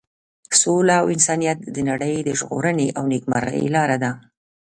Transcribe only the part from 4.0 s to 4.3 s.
ده.